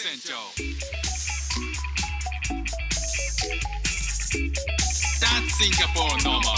[0.00, 0.34] 船長
[5.18, 6.54] That's Singapore normal.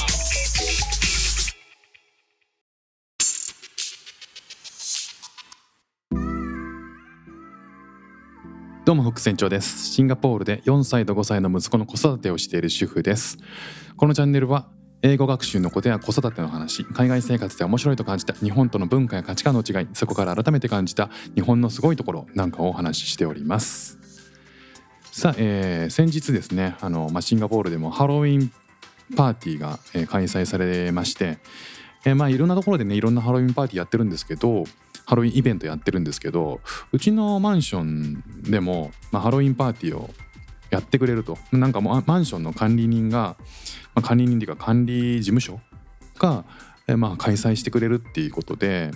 [8.84, 9.86] どうも副船長です。
[9.90, 13.38] シンガポールで4歳と5歳の息子の子育てをしている主婦です。
[13.96, 14.68] このチャンネルは
[15.02, 23.98] 英語学習のことや子育ての話海外生活で面白いと感じた日本との文化や価値観の違いそこから改めて感じた日本のすごいところなんかをお話ししております。
[25.10, 28.52] さあ、えー先日ですねあの、まあ、シンガポールでもハロウィン
[29.16, 31.38] パーティーが、えー開催されまして、
[32.04, 34.64] えーまあいろんなところでねいろんなハロウィンパーティーやってるんですけど
[35.06, 36.60] ハロウィンイベントやってるんですけど
[36.92, 40.10] うちのマンションでも、まあ、ハロウィンパーティーを
[40.70, 41.36] やってくれると。
[41.52, 43.36] なんかもうマンションの管理人が、
[43.94, 45.60] まあ、管理人っていうか管理事務所
[46.18, 46.44] が、
[46.86, 48.90] えまあ、開催してくれるっていうことで、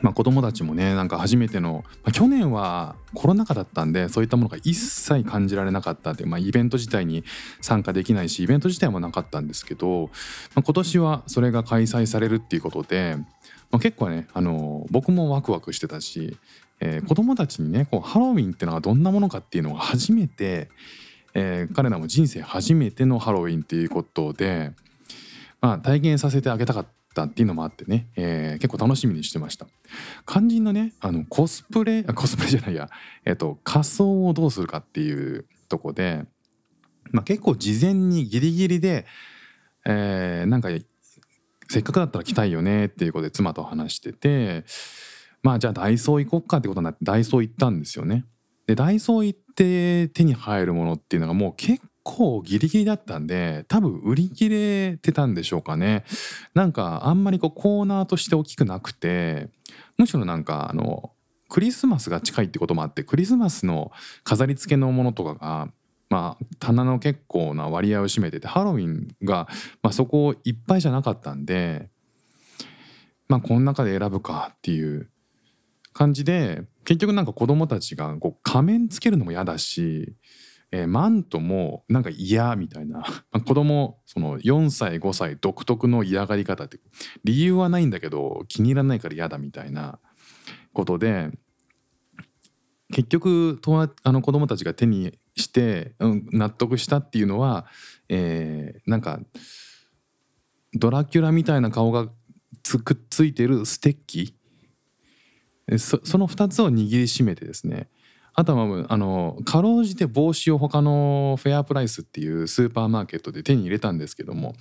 [0.00, 7.24] まあ、子供たちもねなんか初めての、まあ、去年はコロナ禍だったんでそういったものが一切感じられなかったって、まあ、イベント自体に
[7.60, 10.10] 参加できないしイベント自体もなかったんですけど、
[10.54, 13.16] まあ、今年はそれが開催されるっていうことで、
[13.70, 16.36] まあ、結構ねあの僕もワクワクしてたし、
[16.84, 20.68] えー子供たちにねこうハロウィンってのがどんなものかっていうのが初めて、
[21.32, 24.72] えー彼らも人生初めてのハロウィンっていうことで、
[25.60, 29.66] まあ、体験させてあげたかったっていうのもあってね、えー結構楽しみにしてました。
[30.26, 32.90] 肝心のねあのコスプレコスプレじゃないや、
[33.24, 36.24] えっと仮装をどうするかっていうとこで、
[37.12, 39.06] まあ、結構事前にギリギリで、
[39.86, 40.68] えーなんか
[41.68, 44.64] せっかくだったら来たいよねっていうことで妻と話してて
[45.42, 48.24] まあじゃあダイソー行こっかってことになってダイソー行ったんですよね。
[48.66, 56.04] でダイソー行って手に入るものっていうのがもう結構ギリギリだったんで多分売り切れてたんでしょうかね。
[56.54, 59.48] なんかあんまりこうコーナーとして大きくなくて
[59.98, 61.12] むしろなんかあの
[61.48, 63.92] クリスマスが近いってこともあってクリスマスの
[64.24, 65.68] 飾り付けのものとかが
[66.08, 69.48] まあ棚の結構な割合を占めててハロウィンが、
[69.82, 71.90] まあ、そこいっぱいじゃなかったんで
[73.28, 75.10] まあこの中で選ぶかっていう
[75.92, 80.14] 感じで結局なんか子供たちがこう仮面つけるのも嫌だし、
[80.70, 83.04] えーマントもなんか嫌みたいな。
[83.44, 86.78] 子供その4歳5歳独特の嫌がり方って
[87.24, 89.98] 理由はないんだけど気に入らないから嫌だみたいな
[90.72, 91.30] ことで
[92.90, 97.66] 結局友達あの子供たちが手にして、うん、納得したっていうのは、
[98.08, 99.20] えーなんか
[100.74, 102.08] ドラキュラみたいな顔が
[102.62, 104.34] つくっついてるステッキ
[105.78, 107.88] その2つを握りしめてですね。
[108.34, 114.54] あとはあのかろうじて帽子を他のフェアプライスっていうスーパーマーケットで手に入れたんですけども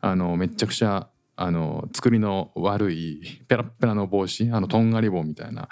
[0.00, 5.68] あのめちゃくちゃあの作りの悪いペラペラの帽子あのとんがり棒みたいな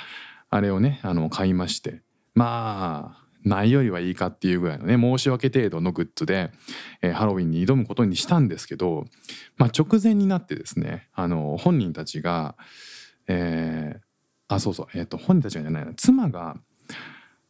[0.48, 2.02] あれをねあの買いまして。
[2.34, 6.50] まあないよりはいいかっていうぐらいのね申し訳程度のグッズで、
[7.00, 9.06] えーハロウィンに挑むことにしたんですけど、
[9.56, 12.54] まあ、直前になってですねあの本人たちが、
[13.26, 14.09] えー
[14.50, 16.56] あそうそう、えー、と本人たちがじゃないな妻が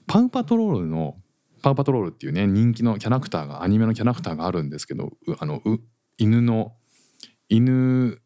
[0.06, 1.16] パウパトロールの
[1.62, 5.62] パウパトロールっていうね人気のキャラクターがアニメのキャラクターがあるんですけどあの
[6.18, 6.74] 犬の
[7.48, 8.20] 犬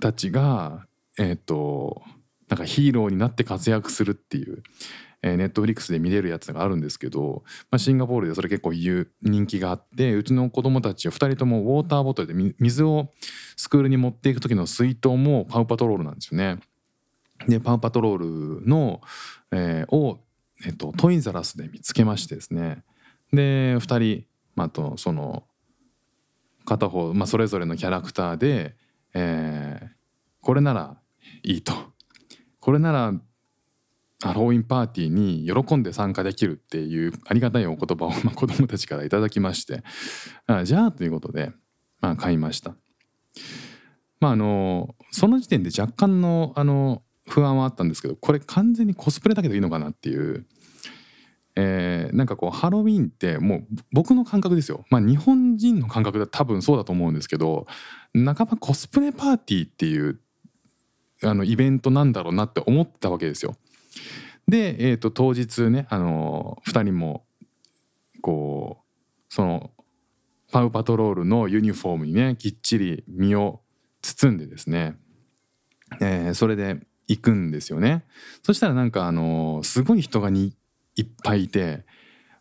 [0.00, 0.86] たちが
[1.18, 2.02] えっ、と
[2.48, 4.62] なんかヒーローになって活躍するっていう、
[5.22, 13.08] えー、ネットフリックスで見れるやつがあるんですけど、まあ、シンガポールでそれ結構人気があってうちの子供たち2人ともウォーターボトルで水を
[13.56, 16.58] スクールに持っていく時の水筒もパウパトロールなんですよね。
[17.46, 19.00] でパウパトロールの、
[19.52, 20.20] えーを、
[20.64, 22.82] えっと、トインザラスで見つけましてですね。
[23.32, 24.24] で2人、
[24.56, 25.44] まあ、とその
[26.64, 28.76] 片方、まあ、それぞれのキャラクターで、
[29.14, 29.98] えー
[30.40, 30.96] これなら
[31.42, 31.74] いいと。
[32.60, 33.12] これなら
[34.22, 39.82] ハロウィンパーティーに喜んで参加できるっていうありがたいお言葉を、まあ、子どもたちからいただきまして。
[40.46, 41.52] あじゃあということで、
[42.00, 42.76] まあ、買いました。
[44.20, 50.46] まああのその時点で若干のあの不安はあったんですけどこれ完全にコスプレだけどいいのかなっていう、
[51.56, 54.84] えーなんかこうハロウィンってもう僕の感覚ですよ。
[54.90, 57.66] まあ日本人の感覚だ多分そうだと思うんですけど
[58.14, 60.20] 半ばコスプレパーティーっていう
[61.22, 63.56] あのイベントなんだろうなって思ったわけですよ。
[64.46, 67.24] で、えー、と当日ねあの2人も
[68.22, 68.94] こう
[69.28, 69.70] その
[70.50, 73.60] パウパトロールのユニフォームにねきっちり身を
[74.00, 74.96] 包んでですね、
[76.00, 78.04] えーそれで行くんですよね。
[78.42, 80.54] そしたらなんかあのすごい人がに
[80.96, 81.84] いっぱいいて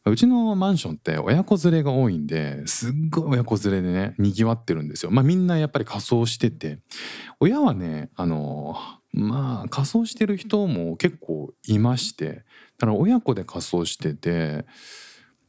[0.06, 5.12] うちのマンションって親子連れが多いんですっごい親子連れでねにぎわってるんですよ。
[5.12, 6.80] まあみんなやっぱり仮装してて
[7.40, 8.76] 親はねあの
[9.14, 12.42] まあ仮装してる人も結構いましてだ
[12.82, 14.66] から親子で仮装してて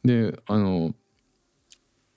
[0.03, 0.93] であの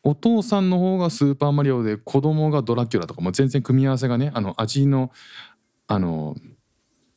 [0.05, 5.13] お父さんの方がスーパーマリオで子供がドラキュラとかも全然組み合わせがねあの味の
[5.87, 6.37] あの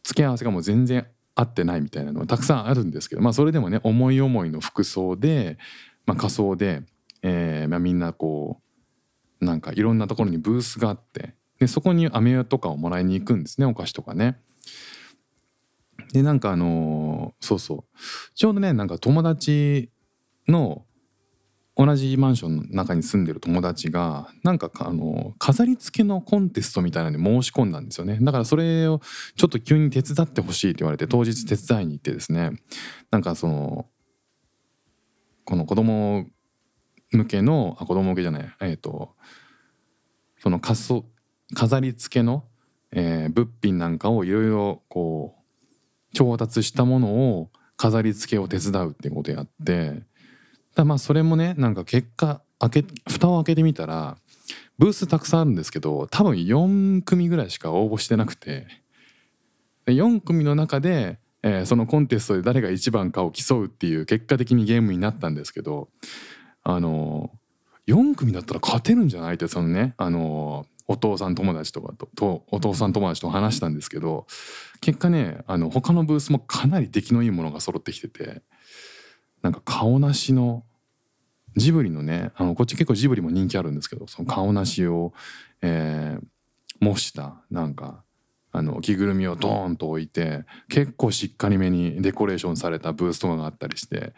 [0.05, 5.57] 付け合わせがもう全然合ってないみたいなのがたくさんあるんですけどまあそれでもね思い思いの服装で、
[6.05, 6.83] まあ、仮装で、
[7.23, 8.61] えーまあ、みんなこ
[9.41, 14.39] うなんかいろんなところにブースがあってでそこに飴とかをもらいに行くんですねお菓子とかね。
[16.13, 17.97] でなんかあのーそうそう
[18.35, 19.89] ちょうどねなんか友達
[20.47, 20.84] の
[21.77, 28.17] 同じマンションの中に住んでる友達がなんかあの飾り付けのコンテストみたいなのに申し込んだんですよね。
[28.21, 29.01] だからそれを
[29.35, 32.51] ちょっと急に手伝ってほしいって言われて当日手伝いに行ってですね。
[33.11, 33.87] なんかその
[35.43, 36.25] この子供
[37.11, 39.13] 向けのあ子供向けじゃないえっ、と
[40.39, 41.05] その仮装
[41.53, 42.45] 飾り付けの、
[42.91, 50.03] えー物品なんかをいろいろこう調達したものを飾り付けを手伝うってことやって
[50.75, 54.17] だまあそれもねなんか結果開け蓋を開けてみたら
[54.77, 58.67] ブースたくさんあるんですけど多分4組ぐらいしか応募してなくて
[59.87, 65.89] 4組の中で、えーそのコンテストで誰が一番かを競うっていう結果的にゲームになったんですけど
[66.63, 67.31] あの
[67.87, 74.25] 4組だったら勝てるんじゃないってそのねあのお父さん友達とかとお父さん友達と話したんですけど
[74.81, 78.41] 結果ねあの他のブースもかなり出来のいいものが揃ってきてて
[79.41, 80.63] なんか顔なしの
[81.55, 85.13] ジブリのねあのこっち結構ジブリも人気あるんですけどその顔なしを、
[85.61, 86.25] えー
[86.79, 88.03] 模したなんか
[88.51, 94.13] あの着ぐるみをドーンと置いて結構しっかりめにデコレーションされたブースとかがあったりして、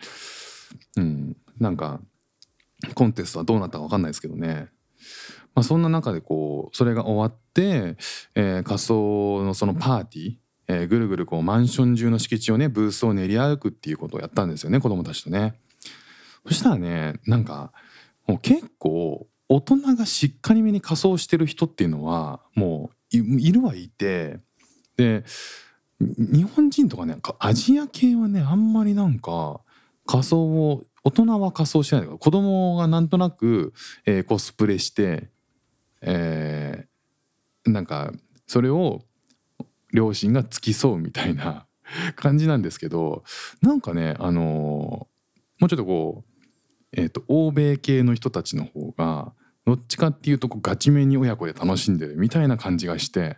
[0.95, 2.01] うん、なんか
[2.93, 4.67] コンテストはどうなったか分かんないですけどね。
[5.55, 7.97] まあ、そんな中でこうそれが終わって、
[8.35, 10.35] えー仮装のそのパーティー、
[10.67, 15.55] えーぐるぐるこうマンション中の敷地をねブースを練り歩くっていうことをやったんですよね子供たちとね。
[16.45, 17.71] そしたらねなんか
[18.25, 24.39] もう結構大人がしっかりめに仮装してる人っていうのはもういるはいて
[24.97, 25.23] で
[25.99, 29.61] 日本人とかねアジア系はねあんまりなんか
[30.05, 33.73] 仮装を大人は仮装しないんだけど子供がなんとなく、
[34.05, 35.29] えーコスプレして、
[36.01, 36.97] えー
[37.71, 38.13] なんか
[38.45, 39.01] それを
[39.93, 41.67] 両親が付き添うみたいな
[42.15, 43.23] 感じなんですけど
[43.61, 45.07] なんかねあの
[45.59, 46.43] もうちょっとこう、
[46.93, 49.33] えー、と欧米系の人たちの方が
[49.65, 53.37] どっちかっていうとこうガチめに親子で楽しんでるみたいな感じがして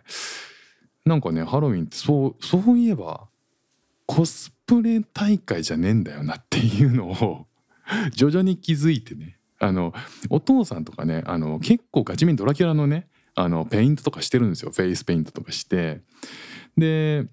[1.04, 3.28] なんかねハロウィンってそうそういえば
[4.06, 7.46] コスプレ大会じゃねえんだよなっていうのを
[8.14, 9.36] 徐々に気づいてね。
[9.62, 9.92] あの
[10.30, 14.70] お父さんとかねあの結構ガチめにドラキュラのねあのペイントとかしてるんですよ。
[14.70, 16.02] フェイスペイントとかして。
[16.76, 17.26] で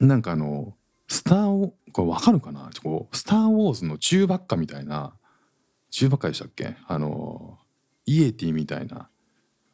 [0.00, 0.74] なんかあの
[1.08, 2.70] スターをこれわかるかな？
[2.82, 5.14] こうスター・ウォーズのチューバッカみたいな。
[5.90, 6.76] チューバッカでしたっけ？
[6.86, 7.58] あの
[8.04, 9.08] イエティみたいな。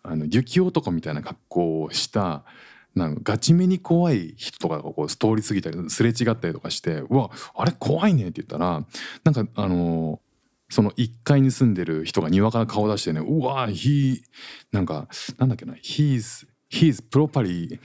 [0.05, 2.45] あの雪男みたいな格好をした。
[2.95, 8.85] なんかガチめに怖い人とかがこう通り過ぎたりすれ違ったりとかして「うわあれ怖いね」って言ったら
[9.25, 10.21] なんかあの
[10.73, 14.23] その1階に住んでる人が庭から顔出してね「うわ he
[14.73, 17.79] なんかなんだっけな he's he's properly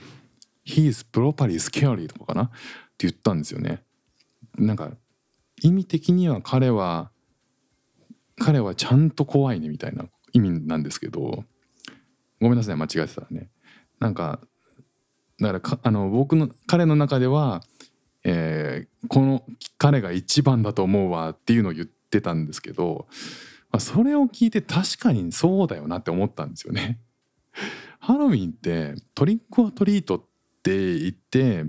[0.64, 2.44] he's properly scary」とかかな？
[2.44, 2.48] っ
[2.96, 3.84] て言ったんですよね。
[4.56, 4.90] なんか
[5.60, 7.10] 意味的には彼は
[8.38, 11.44] 彼はちゃんと怖いねみたいな意味なんですけど
[12.40, 13.50] ごめんなさい間違えてたらね
[14.00, 14.40] なんか
[15.38, 17.62] だからあの僕の彼の中では、
[18.24, 19.44] えーこの
[19.76, 23.06] 彼が一番だと思うわっていうのを言ってたんですけど、
[23.70, 27.00] まあ、それを聞いて確かにそうだよなって思ったんですよね。
[28.00, 30.24] ハロウィンってトリックオアトリートっ
[30.62, 31.64] て言って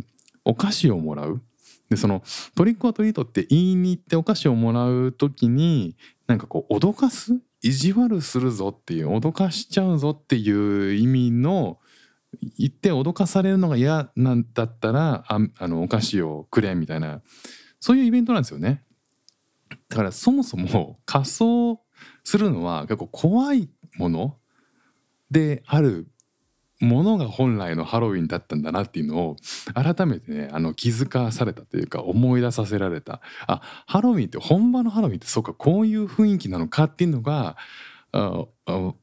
[0.46, 1.42] お菓子をもらう
[1.90, 2.24] でその
[2.56, 5.96] トリックオアトリートって言いに行ってお菓子をもらう時に
[6.28, 7.40] なんかこう脅かす？
[7.62, 11.80] 意地悪するぞっていう脅かしちゃうぞっていう意味の
[12.58, 17.22] 言って脅かされるのが嫌なんだったらああのお菓子をくれみたいな
[17.80, 18.84] そういうイベントなんですよね。
[19.90, 21.82] だからそもそも仮装
[22.24, 24.38] するのは結構怖いもの
[25.32, 26.08] である
[26.80, 29.36] ものが本来のハロウィンだったんだなっていうのを
[29.74, 37.58] 改めてねあの気づかされたというか思い出させられたあハロウィンって本場のハロウィンってそうかこういう雰囲気なのかっていうのが
[38.12, 38.94] ああ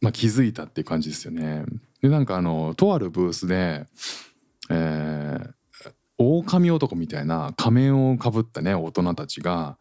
[0.00, 1.64] まあ、気づいたっていう感じですよね。
[2.02, 3.86] でなんかあのとあるブースで、
[4.70, 9.78] えー、狼男みたいな仮面をかぶったね大人たちが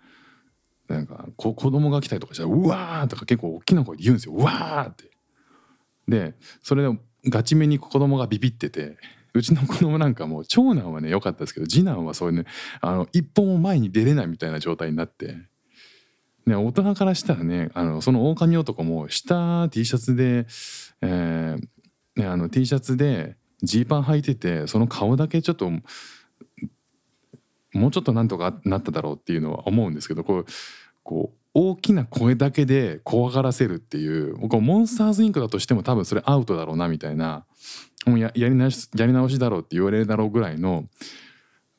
[0.87, 5.11] なんか子供が来たりとかしたら「うわー!」とか結構大きな声で言うんですよ「うわー!」って。
[6.07, 8.97] でそれでガチめに子供がビビってて
[9.33, 12.45] うちの子供なんかもう長男はね良かったですけど次男はそういうね
[12.79, 15.37] あの一歩も前に出れないみたいな状態になって。
[16.45, 20.45] ね、大人からしたらねあのその狼男も下 T シャツで、
[21.01, 25.71] えーね、あの T シャツでジーパン履いててその顔だけちょっと
[27.75, 30.45] もうちょっとなんとかなっただろうっていうのは思うんですけどこう
[31.03, 37.45] こう大きな声だけで怖がらせるっていう僕はモンスターズインクだとしても多分それアウトだろうなみたいな
[38.05, 40.85] もうやり直しやり直しだろうって言われるだろうぐらいの、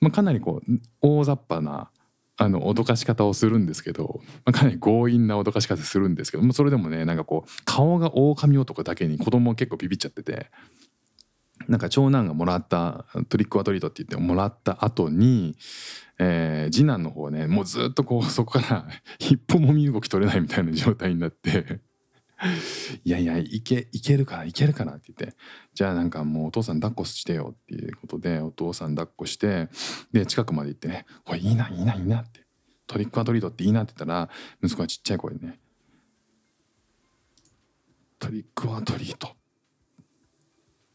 [0.00, 1.90] まあ、かなりこう大雑把な
[2.38, 10.50] あの脅かし方をするんですけど、まあ、かなり強引な脅かし方するんですけどもそれでもねなんかこう顔が狼男だけに子供結構ビビっちゃってて
[11.68, 15.56] なんか長男がもらったトリックアトリートって言ってもらった後に、
[16.18, 18.86] えー次男の方ねもうずっとこう そこから
[19.18, 21.80] 一歩も身動き取れないみたいな状態になって。
[23.02, 25.38] いやいやいけいけるからいけるからって言って。
[25.72, 29.70] じゃあなんかもうお父さん抱っこしてよっていうことでお父さん抱っこして
[30.12, 32.44] で近くまで行ってね「これいいないいないいな」って
[32.86, 34.28] 「トリックアトリートっていいな」って言ったら
[34.62, 35.58] 息子がちっちゃい声でね
[38.18, 39.34] 「トリックアトリート。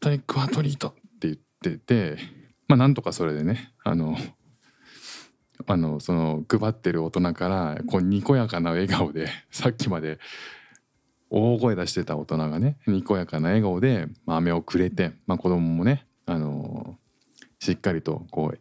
[0.02, 2.18] トリックアトリート」って言ってて
[2.66, 4.16] まあなんとかそれでねあの
[5.66, 10.18] あのその配ってる大人からこうにこやかな笑顔でさっきまで
[11.30, 16.98] 大声出してた大人がねにこやかな笑顔で飴をくれて、まあ、子供もねあの
[17.60, 18.58] しっかりとこう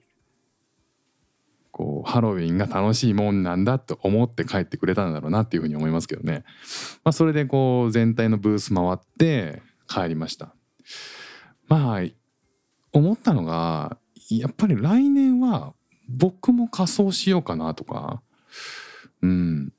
[1.72, 6.44] こうハロウィンが楽しいもんなんだと思って帰ってくれたんだろうなっていうふうに思いますけどね、
[7.04, 10.54] まあ、それでこう全体のブース回って帰りました。
[11.72, 12.02] まあ
[12.92, 13.98] 思ったのが
[14.30, 15.74] やっぱり来年は
[16.10, 18.22] 僕も仮装しようかなとか。
[19.22, 19.74] うん。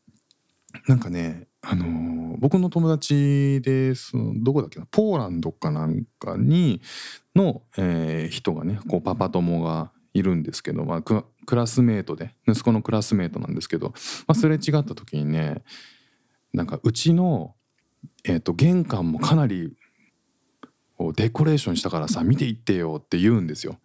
[0.89, 4.87] なんかねあの僕の友達でそのどこだっけな？
[4.91, 6.81] ポーランドかなんかに
[7.37, 13.95] の、えー人がねこうパパ友がいるんですけど、まあ、クラスメートで息子のクラスメートなんですけど、ま
[14.29, 15.63] あ、すれ違った時にね
[16.53, 17.55] なんかうちの、
[18.25, 19.75] えー、と玄関もかなり
[21.11, 23.79] デコレーションしたからさ見ていってよって言うんですよ。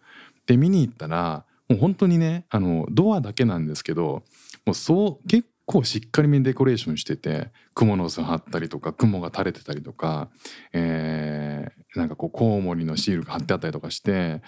[0.46, 4.24] で見に行ったらもう本当にねあのドアだけなんですけど
[4.66, 10.30] もうそう結構しっかりめにデコレーションしててクモの巣貼ったりとか雲が垂れてたりとか、
[10.74, 14.42] えーなんかこうコウモリのシールが貼ってあったりとかして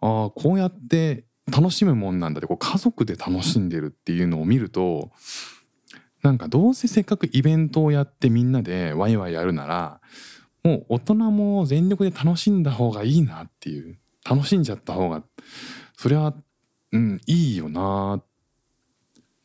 [0.00, 5.10] ああこうやって楽しむもんなんだってこう家族で楽しんでるっていうのを見ると
[6.22, 10.00] なんかどうせせっかくイベントをやってみんなでワイワイやるなら
[10.62, 13.98] もう大人も全力で楽しんだ方がいいなっていう。
[14.28, 15.22] 楽しんじゃった方が
[15.96, 16.34] それは
[16.92, 18.22] うんいいよな。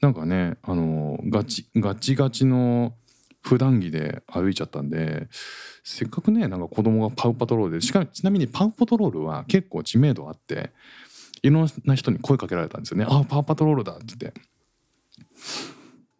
[0.01, 2.93] なんかねあのガチガチガチの
[3.41, 5.27] 普段着で歩いちゃったんで
[5.83, 10.71] せっかくねなんか子供がパウパトロールでしかちなみにパウパトロールは結構知名度あって
[11.41, 14.41] いろんな人に声かけられたんですよね「あパウパトロールだ」って言って。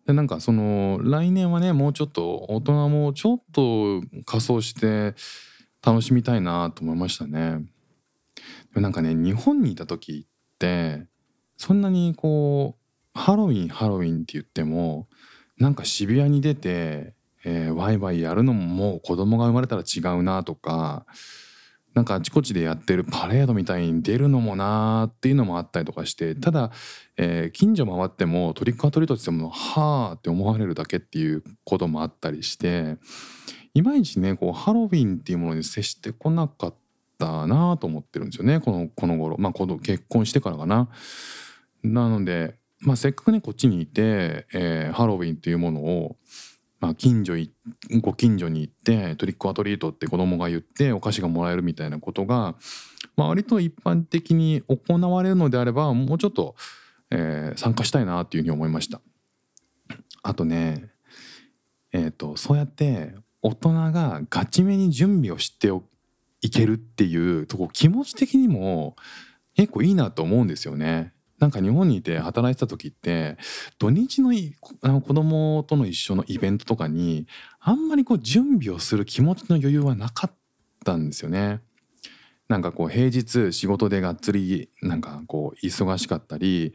[0.05, 5.15] でなんかその来年はねもうちょっと大人もちょっと仮装して
[5.86, 7.60] 楽しみたいなと思いましたね。
[8.74, 11.05] でもなんかね日本にいた時って
[11.57, 15.07] そんなにこうハロウィンハロウィンって言っても
[15.57, 17.13] なんか渋谷に出て、
[17.45, 21.05] えーワイワイやるのももう子供が生まれたら違うなとか
[21.93, 26.71] なんかあちこちでやってるパレードみたいに出るのもなーっていうのもあったりとかしてただ、
[27.17, 32.97] えー近所回ってもトリックアトリートって言ってもはあって思われるだけっていうこともあったりして
[33.73, 36.75] いまいちねこうハロウィンっていうものに接してこなかっ
[37.19, 40.89] たなと思ってるんですよねこのこの頃まあこの結婚してからかな。
[41.83, 46.15] なので、まあ、せっかくねこっちにいて、えーハロウィンっていうものを、
[46.83, 47.33] まあ、近所
[48.01, 52.55] ご近所に行ってトリックアトリートって子供が言ってお菓子がもらえるみたいなことが、
[53.15, 56.55] まあ、割と一般的に行われるのであればもうちょっと、
[57.09, 58.99] えー参加したいなっていうふうに思いました。
[60.23, 60.89] あとね
[61.93, 65.69] えー、とそうやって大人がガチめに準備をして
[66.41, 68.97] いけるっていうとこ気持ち的にも
[69.55, 71.13] 結構いいなと思うんですよね。
[71.43, 73.35] なんか日本にいて働いてた時って
[73.77, 77.27] 土日のいあの子供との一緒のイベントとかに
[77.59, 80.35] あんまりこう準備をする気持ちの余裕はなかっ
[80.85, 81.59] たんですよね。
[82.47, 86.73] なんかこう平日仕事でがっつりなんかこう忙しかったり、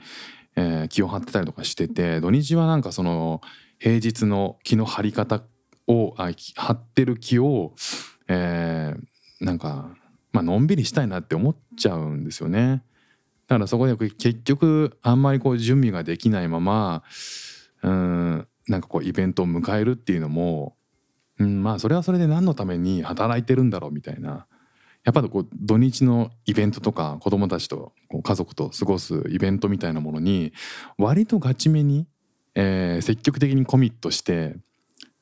[0.55, 3.41] えー気を張ってたりとかしてて土日はなんかその
[3.79, 5.45] 平日の気の張り方
[5.87, 7.73] をあ張ってる気を、
[8.29, 9.01] えー
[9.41, 9.97] なんか、
[10.33, 12.83] まあのんびりしたいなって思っちゃうんですよね。
[13.49, 17.03] だからそこで結局あんまりこう準備ができないまま
[17.83, 20.77] うんなんかこうイベントを迎えるっていうのも、
[21.39, 24.47] うん、まあそれはそれで何のために働いてるんだろうみたいな。
[25.05, 30.53] やっぱりこう土日のイベントとか子供たちと家族と過ごすイベントみたいなものに
[30.99, 32.07] 割とガチめに、
[32.55, 34.57] えー積極的にコミットして、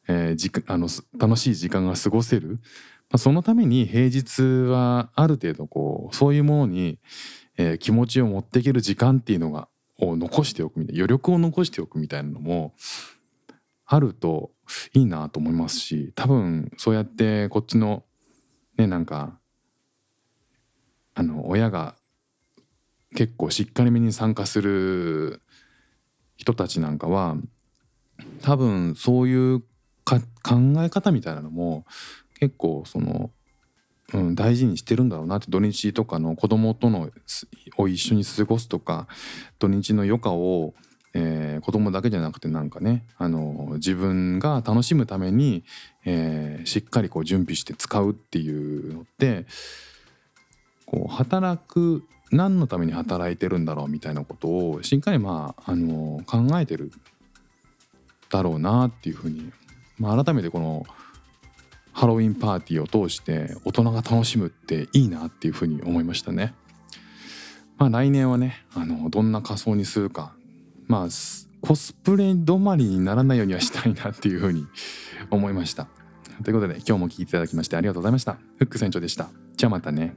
[0.09, 2.57] えーあの楽しい時間が過ごせる、ま
[3.13, 6.99] あ、そのために平日はある程度こうそういうものに、
[7.57, 12.75] えー気持ちを持っていける時間っていうのがを残しておくみたいな余力を残しておくみたいなのも
[13.87, 14.51] あると
[14.93, 18.05] いいなと思いますし多分そうやってこっちの
[18.77, 19.39] ねなんか
[21.15, 21.95] あの親が
[23.15, 25.41] 結構しっかりめに参加する
[26.37, 27.37] 人たちなんかは
[28.43, 29.61] 多分そういう
[30.05, 30.21] 考
[30.79, 31.85] え方みたいなのも
[32.39, 33.31] 結構その、
[34.15, 37.11] うん、大事にしてるんだろうなって土日とかの子供との
[37.77, 39.09] を一緒に過ごすとか
[39.59, 40.75] 土日の余暇を、
[41.15, 45.65] えー子供だけじゃなくてなんかねあの自分が楽しむために、
[46.05, 49.47] えーしっかりこう準備して使うっていうのって
[50.85, 56.93] こう働く何のために働いてるんだろうみたいなことをしっかりまああの考えてる
[58.31, 59.53] だろうなっていうふうに、
[59.99, 60.85] まあ、改めてこの
[61.97, 66.53] ハロウィンパーティーを通して大人が楽しむっていいなっていうふうに思いましたね。
[67.79, 70.35] まあ来年はねあのどんな仮装にするか
[70.89, 71.09] まあ
[71.63, 74.67] コスプレ止まりにならないようにはしたいなっていうふうに
[75.31, 75.89] 思いました。
[76.45, 78.35] ということで今日も聞いていただきましてありがとうございました。
[78.59, 79.31] フック船長でした。
[79.57, 80.15] じゃあまたね。